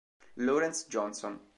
[0.37, 1.37] Lawrence Johnson